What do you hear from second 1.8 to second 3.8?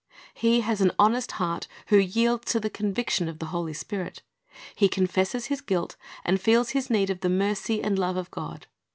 who yields to the conviction of the Holy